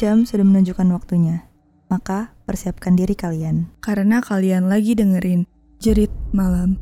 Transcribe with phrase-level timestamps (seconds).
[0.00, 1.44] jam sudah menunjukkan waktunya.
[1.92, 3.68] Maka persiapkan diri kalian.
[3.84, 5.44] Karena kalian lagi dengerin
[5.76, 6.80] Jerit Malam.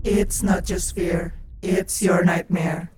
[0.00, 2.88] It's not just fear, it's your nightmare.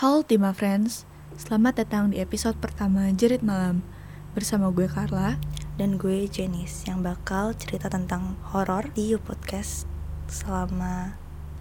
[0.00, 1.04] Halo Tima Friends,
[1.36, 3.84] selamat datang di episode pertama Jerit Malam.
[4.32, 5.36] Bersama gue Carla.
[5.76, 9.86] Dan gue Janice yang bakal cerita tentang horor di You Podcast
[10.26, 11.14] selama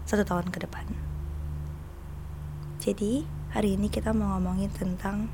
[0.09, 0.89] satu tahun ke depan.
[2.81, 5.29] Jadi, hari ini kita mau ngomongin tentang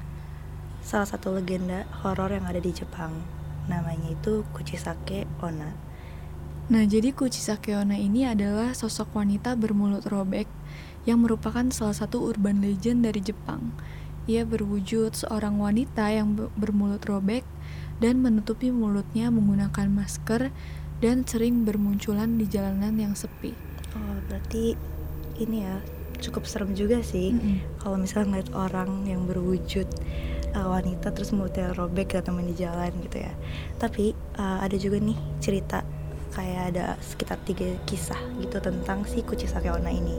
[0.83, 3.23] salah satu legenda horor yang ada di Jepang.
[3.71, 5.71] Namanya itu Kuchisake Onna.
[6.67, 10.45] Nah, jadi Kuchisake Onna ini adalah sosok wanita bermulut robek
[11.07, 13.71] yang merupakan salah satu urban legend dari Jepang.
[14.27, 17.43] Ia berwujud seorang wanita yang bermulut robek
[17.99, 20.51] dan menutupi mulutnya menggunakan masker
[21.03, 23.51] dan sering bermunculan di jalanan yang sepi.
[23.95, 24.75] Oh, berarti
[25.39, 25.83] ini ya
[26.23, 27.57] cukup serem juga sih mm -hmm.
[27.83, 29.83] kalau misalnya ngeliat orang yang berwujud
[30.55, 33.33] uh, wanita terus mulutnya robek atau main di jalan gitu ya.
[33.81, 35.81] Tapi uh, ada juga nih cerita
[36.33, 40.17] kayak ada sekitar tiga kisah gitu tentang si Kuchisake Onna ini.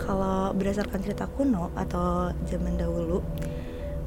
[0.00, 3.24] Kalau berdasarkan cerita kuno atau zaman dahulu,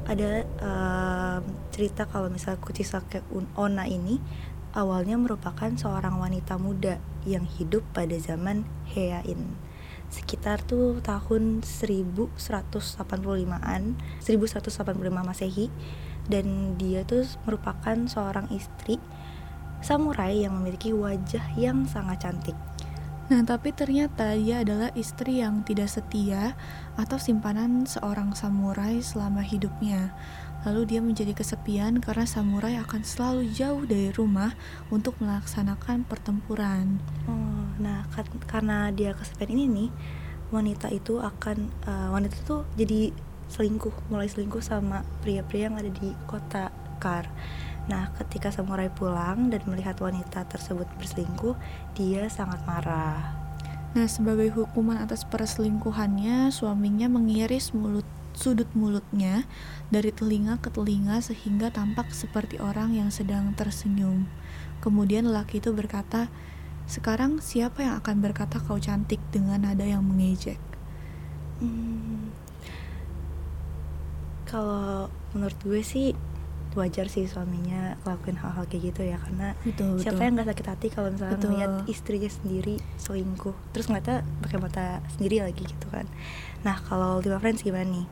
[0.06, 1.38] ada uh,
[1.74, 3.22] cerita kalau misalnya Kuchisake
[3.58, 4.18] Onna ini
[4.72, 9.67] awalnya merupakan seorang wanita muda yang hidup pada zaman Heian
[10.08, 13.82] sekitar tuh tahun 1185-an
[14.24, 15.68] 1185 Masehi
[16.28, 19.00] dan dia tuh merupakan seorang istri
[19.80, 22.56] samurai yang memiliki wajah yang sangat cantik
[23.28, 26.56] Nah, tapi ternyata dia adalah istri yang tidak setia
[26.96, 30.16] atau simpanan seorang samurai selama hidupnya.
[30.66, 34.58] Lalu dia menjadi kesepian karena samurai akan selalu jauh dari rumah
[34.90, 36.98] untuk melaksanakan pertempuran.
[37.30, 38.02] Oh, nah
[38.50, 39.90] karena dia kesepian ini nih,
[40.50, 43.00] wanita itu akan uh, wanita itu jadi
[43.48, 47.30] selingkuh, mulai selingkuh sama pria-pria yang ada di kota Kar.
[47.88, 51.56] Nah, ketika samurai pulang dan melihat wanita tersebut berselingkuh,
[51.96, 53.32] dia sangat marah.
[53.96, 58.04] Nah, sebagai hukuman atas perselingkuhannya, suaminya mengiris mulut
[58.38, 59.42] sudut mulutnya
[59.90, 64.30] dari telinga ke telinga sehingga tampak seperti orang yang sedang tersenyum.
[64.78, 66.30] Kemudian lelaki itu berkata,
[66.86, 70.62] "Sekarang siapa yang akan berkata kau cantik dengan nada yang mengejek?"
[71.58, 72.30] Hmm,
[74.46, 76.14] kalau menurut gue sih
[76.78, 80.24] wajar sih suaminya lakuin hal-hal kayak gitu ya karena betul, siapa betul.
[80.24, 81.50] yang nggak sakit hati kalau misalnya betul.
[81.50, 84.86] melihat istrinya sendiri selingkuh terus ngeliatnya pakai mata
[85.18, 86.06] sendiri lagi gitu kan
[86.62, 88.06] nah kalau lima friends gimana nih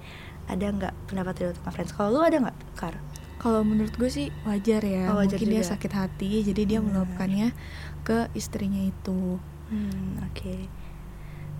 [0.46, 2.94] ada nggak pendapat dari lima friends kalau lu ada nggak kar
[3.36, 5.62] kalau menurut gue sih wajar ya oh, wajar mungkin juga.
[5.62, 6.86] dia sakit hati jadi dia hmm.
[6.90, 7.48] meluapkannya
[8.02, 9.38] ke istrinya itu
[9.70, 10.60] hmm, oke okay.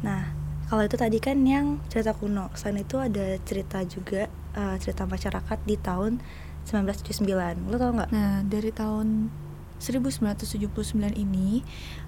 [0.02, 0.34] nah
[0.66, 4.26] kalau itu tadi kan yang cerita kuno selain itu ada cerita juga
[4.58, 6.18] uh, cerita masyarakat di tahun
[6.66, 9.30] 1979 lo tau nggak nah dari tahun
[9.76, 10.72] 1979
[11.20, 11.60] ini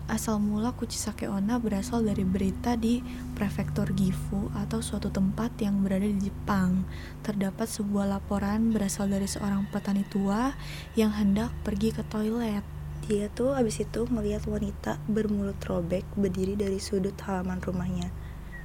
[0.09, 3.05] asal mula Kuchisake Onna berasal dari berita di
[3.37, 6.89] prefektur Gifu atau suatu tempat yang berada di Jepang.
[7.21, 10.57] Terdapat sebuah laporan berasal dari seorang petani tua
[10.97, 12.65] yang hendak pergi ke toilet.
[13.05, 18.09] Dia tuh abis itu melihat wanita bermulut robek berdiri dari sudut halaman rumahnya.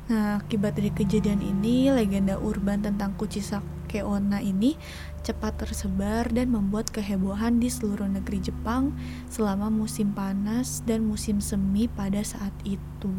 [0.04, 3.64] Nah, akibat dari kejadian ini, legenda urban tentang Kuchisake
[4.02, 4.74] Onna ini
[5.22, 8.96] cepat tersebar dan membuat kehebohan di seluruh negeri Jepang
[9.30, 13.14] selama musim panas dan musim semi pada saat itu.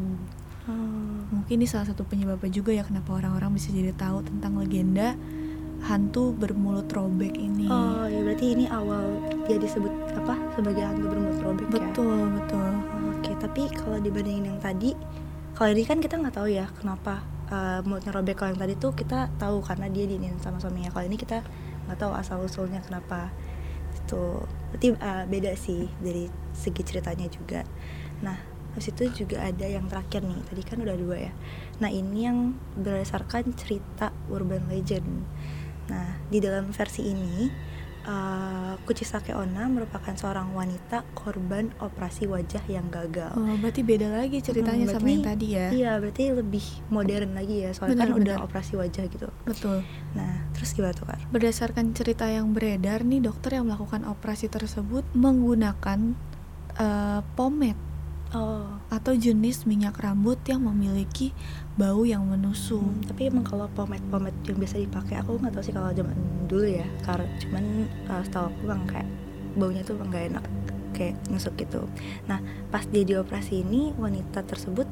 [0.66, 1.28] Hmm.
[1.30, 5.12] Mungkin ini salah satu penyebabnya juga ya kenapa orang-orang bisa jadi tahu tentang legenda
[5.84, 7.68] hantu bermulut robek ini.
[7.68, 11.84] Oh, ya berarti ini awal dia disebut apa sebagai hantu bermulut robek betul, ya?
[11.84, 12.72] Betul, betul.
[13.12, 14.96] Oke, tapi kalau dibandingin yang tadi,
[15.52, 18.38] kalau ini kan kita nggak tahu ya kenapa uh, mulutnya robek.
[18.38, 20.92] Kalau yang tadi tuh kita tahu karena dia diinin sama suaminya.
[20.92, 21.44] Kalau ini kita
[21.84, 23.28] nggak tahu asal usulnya kenapa
[23.94, 27.62] itu berarti uh, beda sih dari segi ceritanya juga
[28.20, 28.36] nah
[28.74, 31.32] habis itu juga ada yang terakhir nih tadi kan udah dua ya
[31.78, 32.38] nah ini yang
[32.74, 35.24] berdasarkan cerita urban legend
[35.86, 37.48] nah di dalam versi ini
[38.04, 43.32] uh, Kuchisake Onna merupakan seorang wanita korban operasi wajah yang gagal.
[43.36, 45.68] Oh, berarti beda lagi ceritanya hmm, sama yang tadi ya?
[45.72, 49.28] Iya, berarti lebih modern lagi ya, soalnya kan udah operasi wajah gitu.
[49.48, 49.84] Betul.
[50.16, 51.18] Nah, terus gimana tuh kan?
[51.32, 56.16] Berdasarkan cerita yang beredar nih, dokter yang melakukan operasi tersebut menggunakan
[56.78, 57.83] uh, pomade
[58.34, 58.66] oh.
[58.90, 61.30] atau jenis minyak rambut yang memiliki
[61.78, 62.82] bau yang menusuk.
[62.82, 66.16] Hmm, tapi emang kalau pomade pomade yang biasa dipakai aku nggak tahu sih kalau zaman
[66.50, 67.64] dulu ya, karena cuman
[68.10, 69.08] uh, setahu aku bang kayak
[69.54, 70.44] baunya tuh bang gak enak
[70.94, 71.86] kayak nusuk gitu.
[72.26, 74.86] Nah pas dia dioperasi ini wanita tersebut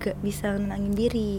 [0.00, 1.32] gak bisa menangin diri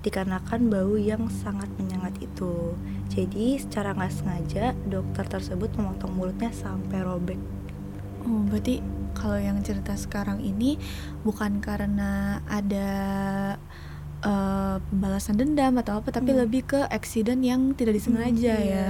[0.00, 2.72] dikarenakan bau yang sangat menyengat itu.
[3.10, 7.40] Jadi secara nggak sengaja dokter tersebut memotong mulutnya sampai robek.
[8.22, 8.78] Oh, berarti
[9.18, 10.78] kalau yang cerita sekarang ini
[11.26, 12.90] bukan karena ada
[14.22, 16.46] uh, pembalasan dendam atau apa, tapi Hmm.
[16.46, 18.88] lebih ke accident yang tidak disengaja Hmm, ya.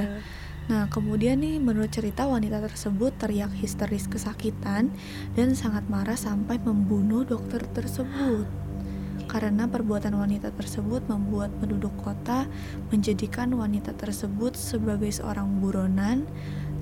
[0.69, 4.93] Nah, kemudian nih menurut cerita wanita tersebut teriak histeris kesakitan
[5.33, 8.45] dan sangat marah sampai membunuh dokter tersebut.
[9.29, 12.49] Karena perbuatan wanita tersebut membuat penduduk kota
[12.93, 16.25] menjadikan wanita tersebut sebagai seorang buronan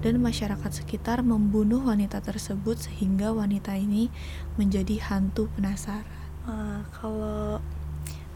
[0.05, 4.13] dan masyarakat sekitar membunuh wanita tersebut sehingga wanita ini
[4.61, 6.05] menjadi hantu penasaran.
[6.47, 7.59] Eh, kalau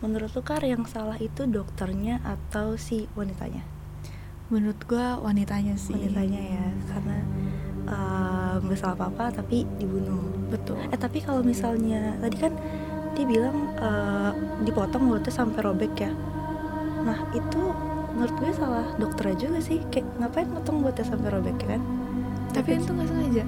[0.00, 3.62] menurut lu Kar yang salah itu dokternya atau si wanitanya?
[4.50, 5.94] Menurut gua wanitanya sih.
[5.94, 7.18] Wanitanya ya, karena
[7.86, 10.50] eh, nggak salah apa-apa tapi dibunuh.
[10.50, 10.80] Betul.
[10.90, 12.52] Eh tapi kalau misalnya tadi kan
[13.14, 14.32] dia bilang eh,
[14.66, 16.10] dipotong mulutnya sampai robek ya.
[17.06, 19.78] Nah itu menurut gue salah dokternya juga sih.
[19.88, 21.82] Kayak ngapain potong mulutnya sampai robek ya kan?
[22.50, 23.44] Tapi itu nggak sengaja.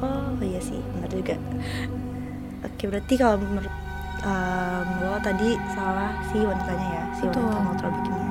[0.00, 1.36] Oh iya sih, benar juga.
[2.64, 3.72] Oke berarti kalau menurut
[4.24, 7.44] em, lo tadi salah si wanitanya ya, si Betul.
[7.44, 8.28] wanita motor bikinnya.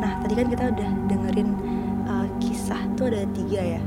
[0.00, 1.50] Nah tadi kan kita udah dengerin
[2.08, 3.82] eh, kisah tuh ada tiga ya.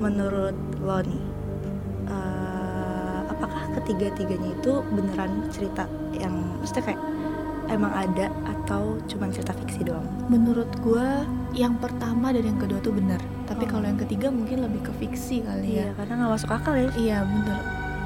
[0.00, 1.24] Menurut lo nih,
[2.08, 5.84] eh, apakah ketiga-tiganya itu beneran cerita
[6.16, 7.02] yang maksudnya kayak
[7.70, 10.06] emang ada atau cuman cerita fiksi doang?
[10.26, 13.18] Menurut gua yang pertama dan yang kedua tuh benar.
[13.46, 13.78] Tapi Oh.
[13.78, 15.90] kalau yang ketiga mungkin lebih ke fiksi kali ya.
[15.90, 16.88] Iya karena nggak masuk akal ya.
[16.94, 17.60] Iya bener.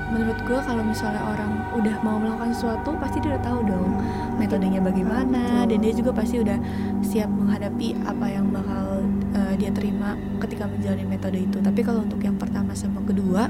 [0.05, 3.91] Menurut gua kalau misalnya orang udah mau melakukan sesuatu pasti dia udah tahu dong
[4.37, 5.69] metodenya bagaimana Betul.
[5.75, 6.59] dan dia juga pasti udah
[7.01, 9.01] siap menghadapi apa yang bakal
[9.33, 10.15] uh, dia terima
[10.45, 11.57] ketika menjalani metode itu.
[11.59, 13.49] Tapi kalau untuk yang pertama sama kedua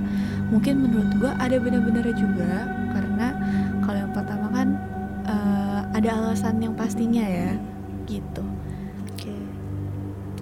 [0.48, 2.52] mungkin menurut gua ada benar-benarnya juga
[6.04, 7.56] ada alasan yang pastinya ya
[8.04, 8.44] gitu.
[9.08, 9.32] Oke.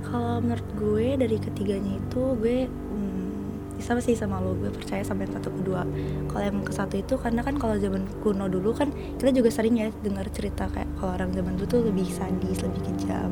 [0.02, 5.22] Kalau menurut gue dari ketiganya itu gue hmm, sama sih sama lo gue percaya sama
[5.22, 5.86] yang satu kedua.
[6.26, 9.78] Kalau yang ke satu itu karena kan kalau zaman kuno dulu kan kita juga sering
[9.78, 13.30] ya dengar cerita kayak kalau orang zaman dulu tuh lebih sadis, lebih kejam.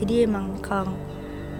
[0.00, 0.96] Jadi emang kalau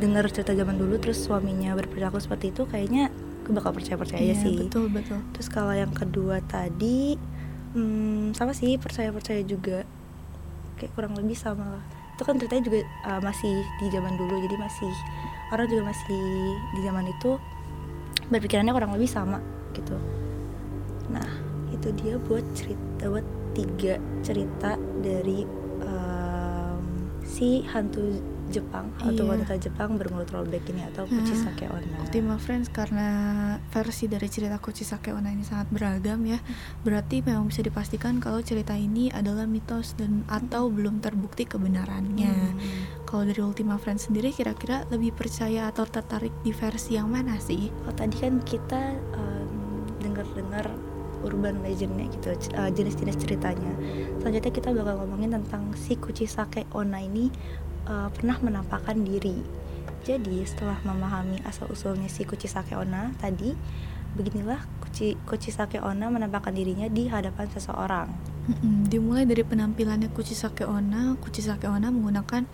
[0.01, 3.13] dengar cerita zaman dulu terus suaminya berperilaku seperti itu kayaknya
[3.45, 4.57] gue bakal percaya-percaya Iya, sih.
[4.65, 5.21] betul betul.
[5.37, 7.21] Terus kalau yang kedua tadi
[7.75, 9.87] hmm, sama sih percaya-percaya juga
[10.81, 11.85] kayak kurang lebih sama lah.
[12.17, 12.79] Itu kan ceritanya juga
[13.09, 14.93] uh, masih di zaman dulu jadi masih
[15.51, 16.23] orang juga masih
[16.77, 17.31] di zaman itu
[18.31, 19.43] berpikirannya kurang lebih sama
[19.75, 19.97] gitu.
[21.11, 21.27] Nah
[21.75, 23.27] itu dia buat cerita buat
[23.57, 25.43] tiga cerita dari
[25.83, 26.85] um,
[27.27, 28.21] si hantu
[28.51, 29.23] Jepang Iya.
[29.23, 31.97] wanita Jepang bermulut robek ini atau Nah, Kuchisake Onna.
[32.03, 33.09] Ultima Friends karena
[33.71, 36.43] versi dari cerita Kuchisake Onna ini sangat beragam ya
[36.83, 42.59] Berarti memang bisa dipastikan kalau cerita ini adalah mitos dan atau belum terbukti kebenarannya Hmm.
[43.07, 47.67] Kalau dari Ultima Friends sendiri kira-kira lebih percaya atau tertarik di versi yang mana sih?
[47.71, 48.83] Kalau tadi kan kita
[49.15, 49.51] em,
[49.99, 50.71] dengar-dengar
[51.21, 53.73] urban legendnya gitu, eh, jenis-jenis ceritanya.
[54.19, 57.29] Selanjutnya kita bakal ngomongin tentang si Kuchisake Onna ini
[57.91, 59.43] eh, pernah menampakkan diri.
[60.07, 63.53] Jadi setelah memahami asal usulnya si Kuchisake Onna tadi,
[64.15, 68.09] beginilah Kuchi, Kuchisake Onna menampakkan dirinya di hadapan seseorang.
[68.91, 72.49] Dimulai dari penampilannya Kuchisake Onna Kuchisake Onna menggunakan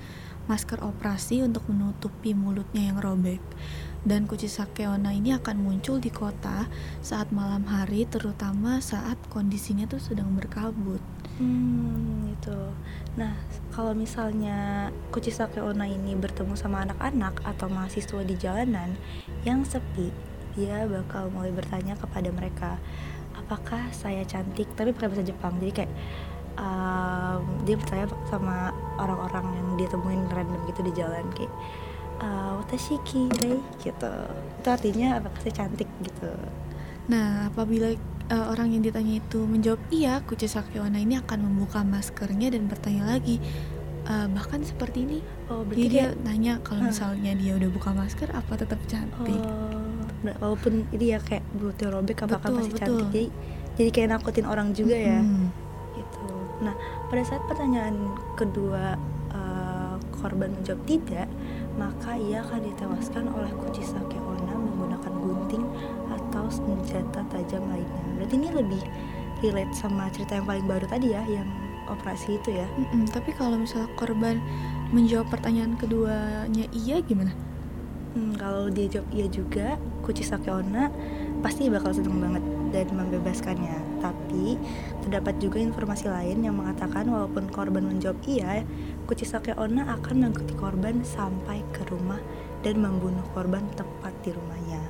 [0.46, 3.42] masker operasi untuk menutupi mulutnya yang robek
[4.06, 6.70] dan Kuchisake Onna ini akan muncul di kota
[7.02, 11.02] saat malam hari terutama saat kondisinya tuh sedang berkabut
[11.36, 12.58] Hmm, gitu.
[13.20, 13.36] Nah,
[13.72, 18.96] kalau misalnya Kuchisake Onna ini bertemu sama anak-anak atau mahasiswa di jalanan
[19.44, 20.08] yang sepi,
[20.56, 22.80] dia bakal mulai bertanya kepada mereka,
[23.36, 24.68] apakah saya cantik?
[24.72, 25.92] Tapi pakai bahasa Jepang, jadi kayak
[26.56, 31.52] um, dia bertanya sama orang-orang yang dia temuin random gitu di jalan kayak
[32.24, 34.14] uh, watashi kirei gitu.
[34.64, 36.32] Itu artinya apakah saya cantik gitu.
[37.12, 37.92] Nah, apabila
[38.28, 43.16] uh, orang yang ditanya itu menjawab iya, Kuchisake Onna ini akan membuka maskernya dan bertanya
[43.16, 43.38] lagi.
[44.06, 45.18] Uh, bahkan seperti ini,
[45.50, 46.62] Oh, jadi dia nanya Ah.
[46.62, 49.34] kalau misalnya dia udah buka masker, apa tetap cantik?
[49.34, 49.82] Oh,
[50.22, 52.80] ber- walaupun ini ya kayak mulutnya robek apakah Betul, masih betul.
[52.82, 53.28] cantik jadi
[53.76, 55.46] jadi kayak nakutin orang juga ya Mm-mm.
[55.94, 56.26] gitu
[56.64, 56.74] nah
[57.06, 57.94] pada saat pertanyaan
[58.34, 58.96] kedua
[59.30, 61.28] eh, korban menjawab tidak
[61.76, 64.25] maka ia akan ditewaskan oleh menggunakan gunting
[66.56, 68.82] senjata tajam lainnya berarti ini lebih
[69.44, 71.46] relate sama cerita yang paling baru tadi ya yang
[71.86, 74.40] operasi itu ya Mm-mm, tapi kalau misalnya korban
[74.90, 77.34] menjawab pertanyaan keduanya iya gimana?
[78.16, 80.88] Hmm, kalau dia jawab iya juga, Kuchisake Onna
[81.44, 82.40] pasti bakal seneng banget
[82.72, 84.00] dan membebaskannya.
[84.00, 84.56] Tapi
[85.04, 88.64] terdapat juga informasi lain yang mengatakan walaupun korban menjawab iya,
[89.04, 92.16] Kuchisake Onna akan mengikuti korban sampai ke rumah
[92.64, 94.80] dan membunuh korban tepat di rumahnya.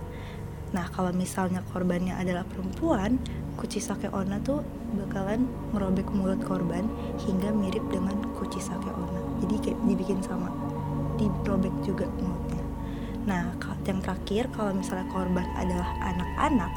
[0.77, 3.17] Nah, kalau misalnya korbannya adalah perempuan,
[3.57, 4.61] Kuchisake Onna tuh
[4.93, 6.85] bakalan merobek mulut korban
[7.25, 9.25] hingga mirip dengan Kuchisake Onna.
[9.41, 10.53] Jadi kayak dibikin sama,
[11.17, 12.61] dirobek juga mulutnya.
[13.25, 13.57] Nah,
[13.89, 16.69] yang terakhir kalau misalnya korban adalah anak-anak,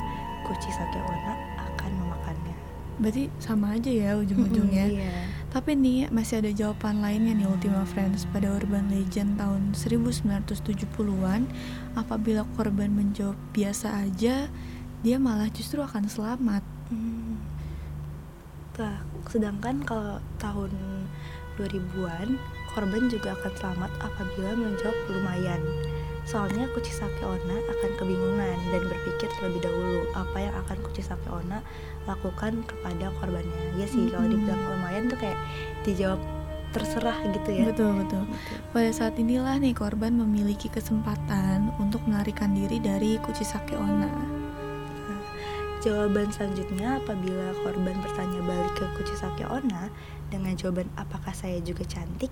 [0.48, 2.56] Kuchisake Onna akan memakannya.
[3.04, 4.88] Berarti sama aja ya ujung-ujungnya.
[4.88, 5.16] Mm, iya.
[5.50, 11.50] Tapi nih masih ada jawaban lainnya nih Ultima Friends pada urban legend tahun 1970-an
[11.98, 14.46] apabila korban menjawab biasa aja
[15.02, 16.62] dia malah justru akan selamat.
[16.92, 17.40] Hmm.
[18.80, 20.72] Nah, sedangkan kalau tahun
[21.60, 22.40] 2000-an,
[22.72, 25.62] korban juga akan selamat apabila menjawab lumayan.
[26.30, 31.66] Soalnya Kuchisake Onna akan kebingungan dan berpikir terlebih dahulu apa yang akan Kuchisake Onna
[32.06, 33.82] lakukan kepada korbannya.
[33.82, 34.46] Ya sih, kalau Mm-mm.
[34.46, 35.42] dibilang lumayan tuh kayak
[35.82, 36.22] dijawab
[36.70, 37.66] terserah gitu ya.
[37.74, 38.30] Betul betul.
[38.30, 38.54] Gitu.
[38.70, 44.38] Pada saat inilah nih korban memiliki kesempatan untuk melarikan diri dari Kuchisake Onna.
[45.80, 49.88] Jawaban selanjutnya apabila korban bertanya balik ke Kuchisake Onna
[50.28, 52.30] dengan jawaban apakah saya juga cantik,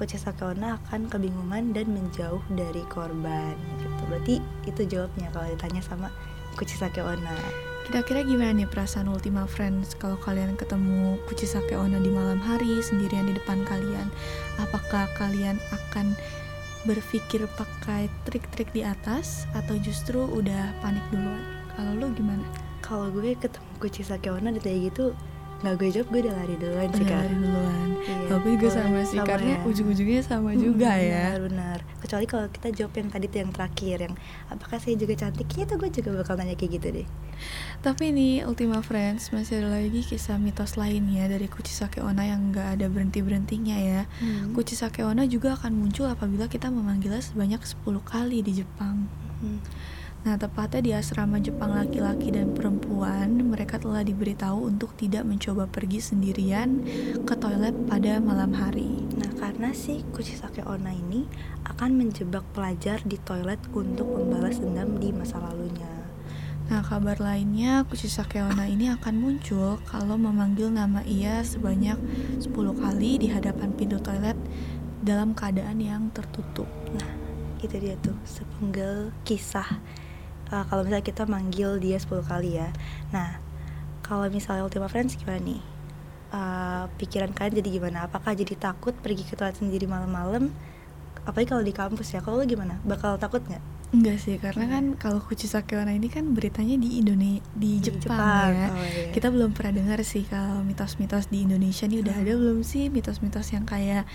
[0.00, 3.52] Kuchisake Onna akan kebingungan dan menjauh dari korban.
[3.84, 4.02] Gitu.
[4.08, 6.08] Berarti itu jawabnya kalau ditanya sama
[6.56, 7.36] Kuchisake Onna.
[7.84, 13.28] Kira-kira gimana nih perasaan Ultima Friends kalau kalian ketemu Kuchisake Onna di malam hari sendirian
[13.28, 14.08] di depan kalian?
[14.56, 16.16] Apakah kalian akan
[16.88, 21.44] berpikir pakai trik-trik di atas atau justru udah panik duluan?
[21.76, 22.48] Kalau lu gimana?
[22.80, 25.12] Kalau gue ketemu Kuchisake Onna ditanya gitu,
[25.60, 27.88] nggak gue jawab gue udah lari duluan sih Udah lari duluan.
[28.00, 29.58] Iya, Tapi juga kalau sama sih karena ya.
[29.62, 31.26] ujung-ujungnya sama Hmm, juga ya.
[31.36, 34.14] Benar, Kecuali kalau kita jawab yang tadi tuh yang terakhir yang
[34.48, 35.46] apakah saya juga cantik?
[35.50, 37.06] Ya itu gue juga bakal nanya kayak gitu deh.
[37.78, 42.76] Tapi nih Ultima Friends masih ada lagi kisah mitos lainnya dari Kuchisake Onna yang nggak
[42.76, 44.02] ada berhenti-berhentinya ya.
[44.16, 44.52] Hmm.
[44.52, 49.08] Kuchisake Onna juga akan muncul apabila kita memanggilnya sebanyak 10 kali di Jepang.
[49.40, 49.60] Hmm.
[50.20, 55.96] Nah, tepatnya di asrama Jepang laki-laki dan perempuan, mereka telah diberitahu untuk tidak mencoba pergi
[55.96, 56.84] sendirian
[57.24, 59.00] ke toilet pada malam hari.
[59.16, 61.24] Nah, karena si Kuchisake Onna ini
[61.64, 65.88] akan menjebak pelajar di toilet untuk membalas dendam di masa lalunya.
[66.68, 71.96] Nah, kabar lainnya, Kuchisake Onna ini akan muncul kalau memanggil nama ia sebanyak
[72.44, 74.36] 10 kali di hadapan pintu toilet
[75.00, 76.68] dalam keadaan yang tertutup.
[76.92, 77.08] Nah,
[77.64, 79.80] itu dia tuh sepenggal kisah.
[80.50, 82.74] Uh, kalau misalnya kita manggil dia 10 kali ya.
[83.14, 83.38] Nah,
[84.02, 85.62] kalau misalnya Ultima Friends gimana nih?
[86.30, 87.98] Uh, pikiran kalian jadi gimana?
[88.10, 90.50] Apakah jadi takut pergi ke toilet sendiri malam-malam?
[91.22, 92.20] Apalagi kalau di kampus ya.
[92.22, 92.82] Kalau gimana?
[92.82, 93.62] Bakal takut nggak?
[93.90, 98.70] Enggak sih, karena kan kalau Kuchisake Onna ini kan beritanya di Indonesia di Jepang, ya.
[98.70, 99.10] Oh, iya.
[99.10, 103.50] Kita belum pernah dengar sih kalau mitos-mitos di Indonesia nih udah ada belum sih mitos-mitos
[103.50, 104.06] yang kayak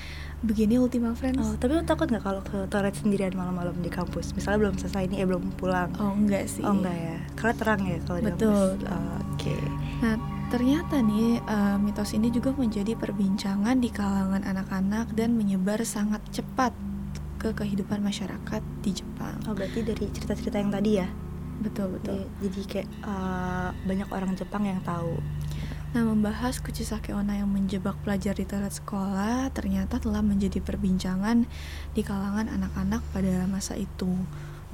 [0.48, 1.44] begini Ultima Friends?
[1.44, 4.32] Oh, tapi lu takut nggak kalau ke toilet sendirian malam-malam di kampus?
[4.32, 5.91] Misalnya belum selesai nih, eh belum pulang.
[6.00, 6.63] Oh, enggak sih.
[6.63, 8.67] Oh enggak ya, karena terang ya kalau di Betul.
[8.79, 8.96] kampus.
[8.96, 9.55] Oh, Oke.
[10.00, 10.15] Nah,
[10.55, 16.72] ternyata nih eh, mitos ini juga menjadi perbincangan di kalangan anak-anak dan menyebar sangat cepat
[17.45, 19.37] ke kehidupan masyarakat di Jepang.
[19.45, 21.05] Oh berarti dari cerita-cerita yang tadi ya?
[21.61, 22.25] Betul betul.
[22.41, 25.21] Jadi, jadi kayak eh, banyak orang Jepang yang tahu.
[25.95, 31.47] Nah, membahas Kuchisake Onna yang menjebak pelajar di toilet sekolah ternyata telah menjadi perbincangan
[31.95, 34.11] di kalangan anak-anak pada masa itu.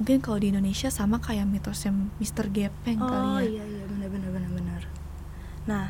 [0.02, 2.50] Mungkin kalau di Indonesia sama kayak mitosnya Mr.
[2.50, 3.62] Gepeng oh kali ya.
[3.62, 4.82] iya iya benar benar benar benar.
[5.68, 5.86] Nah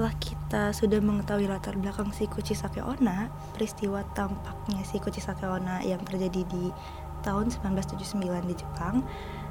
[0.00, 6.00] setelah kita sudah mengetahui latar belakang si Kuchisake Onna, peristiwa tampaknya si Kuchisake Onna yang
[6.08, 6.72] terjadi di
[7.20, 8.16] tahun 1979
[8.48, 9.04] di Jepang.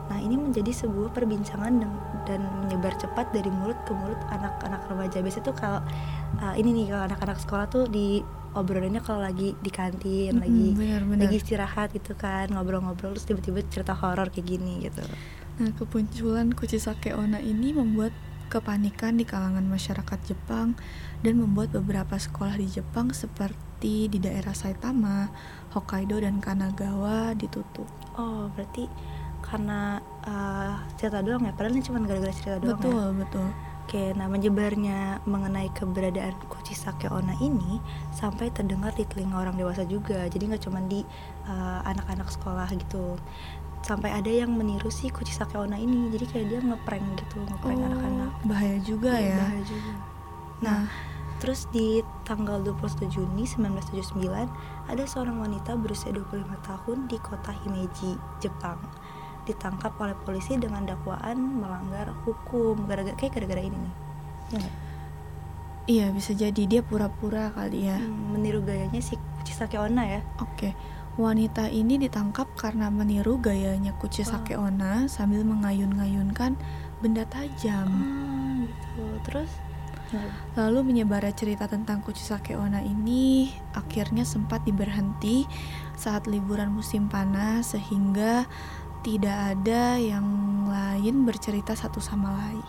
[0.09, 1.91] Nah ini menjadi sebuah perbincangan dan,
[2.25, 5.21] dan menyebar cepat dari mulut ke mulut anak-anak remaja.
[5.21, 5.85] Biasanya tuh kalau
[6.41, 8.25] uh, ini nih kalau anak-anak sekolah tuh di
[8.57, 11.29] obrolannya kalau lagi di kantin, Mm-mm, lagi benar-benar.
[11.29, 15.05] lagi istirahat gitu kan ngobrol-ngobrol terus tiba-tiba cerita horor kayak gini gitu.
[15.61, 18.17] Nah, kemunculan Kuchisake Onna ini membuat
[18.49, 20.73] kepanikan di kalangan masyarakat Jepang
[21.21, 25.29] dan membuat beberapa sekolah di Jepang seperti di daerah Saitama,
[25.71, 27.87] Hokkaido, dan Kanagawa ditutup.
[28.17, 28.89] Oh, berarti
[29.45, 31.53] karena uh, cerita doang ya?
[31.53, 33.17] Padahal ini cuma gara-gara cerita doang betul, ya?
[33.23, 33.49] betul.
[33.89, 37.81] Oke, nah menyebarnya mengenai keberadaan Kuchisake Onna ini
[38.13, 40.29] sampai terdengar di telinga orang dewasa juga.
[40.29, 41.01] Jadi nggak cuma di
[41.49, 43.17] uh, anak-anak sekolah gitu.
[43.81, 46.09] Sampai ada yang meniru si Kuchisake Onna ini.
[46.09, 48.31] Jadi kayak dia ngeprank gitu, ngeprank anak-anak.
[48.43, 49.37] bahaya juga Iya, ya.
[49.39, 49.91] bahaya juga.
[50.59, 50.81] Nah,
[51.37, 51.87] terus di
[52.21, 54.51] tanggal 21 Juni 1979
[54.85, 58.77] ada seorang wanita berusia 25 tahun di kota Himeji, Jepang.
[59.39, 63.93] ditangkap oleh polisi dengan dakwaan melanggar hukum gara-gara kayak gara-gara ini nih
[64.53, 64.69] ya?
[65.89, 67.97] Iya bisa jadi dia pura-pura kali ya.
[67.97, 70.77] Hmm, meniru gayanya si Kuchisake Onna ya Oke,
[71.19, 74.71] wanita ini ditangkap karena meniru gayanya Kuchisake Oh.
[74.71, 76.55] Onna sambil mengayun-ngayunkan
[77.03, 77.91] benda tajam.
[77.91, 79.51] ah gitu terus?
[80.57, 85.45] Lalu menyebarnya cerita tentang Kuchisake Onna ini akhirnya sempat diberhenti
[85.93, 88.49] saat liburan musim panas sehingga
[89.05, 90.25] tidak ada yang
[90.65, 92.65] lain bercerita satu sama lain.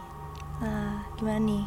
[0.60, 1.64] Nah, gimana nih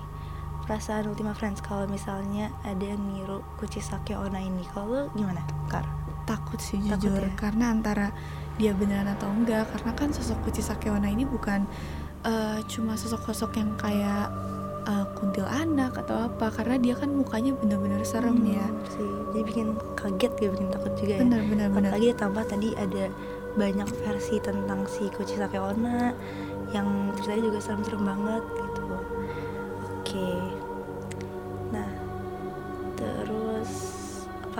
[0.69, 4.61] perasaan Ultima Friends kalau misalnya ada yang niru Kuchisake Onna ini?
[4.69, 5.41] Kalau gimana,
[5.73, 6.02] Kar?
[6.23, 7.33] Takut sih Takut jujur ya?
[7.35, 8.07] karena antara
[8.55, 11.65] dia beneran atau enggak karena kan sosok Kuchisake Onna ini bukan
[12.23, 14.29] eh, cuma sosok-sosok yang kayak
[14.85, 18.63] eh, kuntilanak atau apa karena dia kan mukanya bener-bener serem ya.
[18.63, 19.11] Hmm, sih.
[19.33, 21.19] Jadi bikin kaget gitu, bikin takut juga ya.
[21.25, 21.89] Bener bener bener.
[21.91, 23.05] Apalagi ditambah tadi ada
[23.53, 26.13] banyak versi tentang si Kuchisake Onna
[26.73, 28.43] yang ceritanya juga serem-serem banget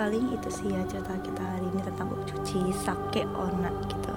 [0.04, 4.12] paling itu sih ya cerita kita hari ini tentang Kuchisake Onna gitu.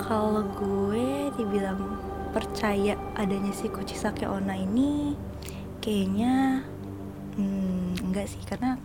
[0.00, 2.00] Kalau gue dibilang
[2.32, 5.12] percaya adanya si Kuchisake Onna ini
[5.84, 6.64] kayaknya
[7.36, 8.80] hmm, enggak sih karena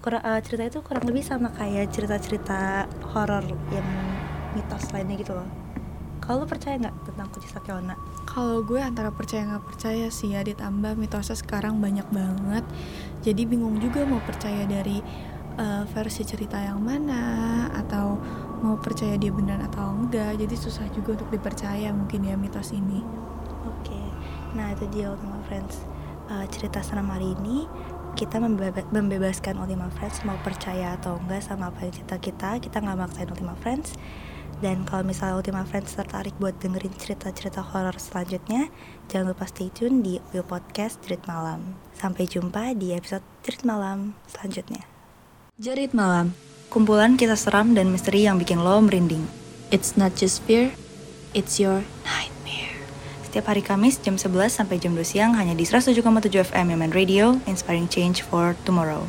[0.00, 3.88] kura- eh, cerita itu kurang lebih sama kayak cerita-cerita horor yang
[4.56, 5.44] mitos lainnya gitu loh.
[6.24, 8.00] Kalau percaya nggak tentang Kuchisake Onna?
[8.24, 12.64] Kalau gue antara percaya nggak percaya sih ya ditambah mitosnya sekarang banyak banget.
[13.20, 15.04] Jadi bingung juga mau percaya dari
[15.58, 18.16] eh, versi cerita yang mana atau
[18.62, 20.38] mau percaya dia benar atau enggak.
[20.38, 23.02] Jadi susah juga untuk dipercaya mungkin ya mitos ini.
[23.66, 24.00] Oke,
[24.54, 25.82] nah itu dia Ultima Friends.
[26.30, 27.66] Eh, cerita serem hari ini
[28.12, 32.50] kita membeba- membebaskan Ultima Friends mau percaya atau enggak sama apa yang cerita kita.
[32.62, 33.98] Kita nggak maksain Ultima Friends.
[34.62, 38.70] Dan kalau misalnya Ultima Friends tertarik buat dengerin cerita-cerita horor selanjutnya
[39.10, 41.74] jangan lupa stay tune di Will Podcast Jerit Malam.
[41.98, 44.91] Sampai jumpa di episode Jerit Malam selanjutnya
[45.62, 46.34] Jerit Malam.
[46.74, 49.30] kumpulan kisah seram dan misteri yang bikin lo merinding
[49.70, 50.74] It's not just fear,
[51.38, 52.82] it's your nightmare.
[53.22, 56.02] Setiap hari Kamis jam 11 sampai jam 2 siang hanya di 107,7
[56.50, 59.06] FM Yaman Radio, inspiring change for tomorrow.